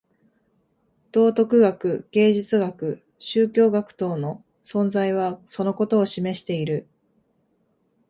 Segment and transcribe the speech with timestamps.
[1.11, 6.87] 道徳学、芸術学、宗教学等の存在はそのことを示している。